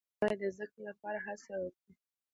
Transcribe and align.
ښځې 0.03 0.09
باید 0.19 0.39
د 0.43 0.45
زدهکړې 0.55 0.81
لپاره 0.89 1.17
هڅه 1.25 1.53
وکړي. 1.63 1.91